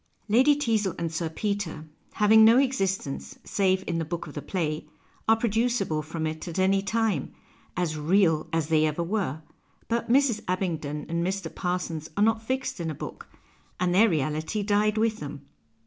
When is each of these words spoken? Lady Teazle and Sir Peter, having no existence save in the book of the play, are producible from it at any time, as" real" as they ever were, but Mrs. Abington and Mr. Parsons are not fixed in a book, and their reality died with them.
Lady 0.27 0.55
Teazle 0.55 0.95
and 0.97 1.13
Sir 1.13 1.29
Peter, 1.29 1.85
having 2.13 2.43
no 2.43 2.57
existence 2.57 3.37
save 3.43 3.83
in 3.85 3.99
the 3.99 4.03
book 4.03 4.25
of 4.25 4.33
the 4.33 4.41
play, 4.41 4.87
are 5.27 5.35
producible 5.35 6.01
from 6.01 6.25
it 6.25 6.47
at 6.47 6.57
any 6.57 6.81
time, 6.81 7.31
as" 7.77 7.95
real" 7.99 8.49
as 8.51 8.69
they 8.69 8.87
ever 8.87 9.03
were, 9.03 9.43
but 9.87 10.09
Mrs. 10.09 10.41
Abington 10.47 11.05
and 11.07 11.23
Mr. 11.23 11.53
Parsons 11.53 12.09
are 12.17 12.23
not 12.23 12.41
fixed 12.41 12.79
in 12.79 12.89
a 12.89 12.95
book, 12.95 13.27
and 13.79 13.93
their 13.93 14.09
reality 14.09 14.63
died 14.63 14.97
with 14.97 15.17
them. 15.17 15.45